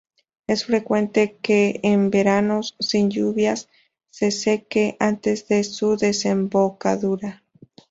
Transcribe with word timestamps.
Es 0.47 0.65
frecuente 0.65 1.37
que 1.43 1.79
en 1.83 2.09
veranos 2.09 2.75
sin 2.79 3.11
lluvias 3.11 3.69
se 4.09 4.31
seque 4.31 4.97
antes 4.99 5.47
de 5.47 5.63
su 5.63 5.95
desembocadura. 5.95 7.43